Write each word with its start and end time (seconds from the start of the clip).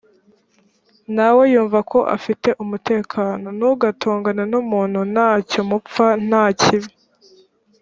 nawe 1.15 1.41
yumva 1.53 1.79
ko 1.91 1.99
afite 2.15 2.49
umutekano. 2.63 3.47
ntugatongane 3.57 4.43
n’umuntu 4.51 4.99
nta 5.13 5.29
cyo 5.49 5.61
mupfa, 5.69 6.07
nta 6.27 6.43
kibi 6.61 6.91